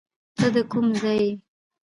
[0.37, 1.31] ته ده کوم ځای یې